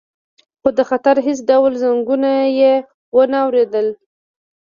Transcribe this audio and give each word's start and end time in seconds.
خو 0.61 0.69
د 0.77 0.79
خطر 0.89 1.15
هیڅ 1.27 1.39
ډول 1.49 1.73
زنګونه 1.83 2.31
یې 2.59 2.73
ونه 3.15 3.37
اوریدل 3.45 3.87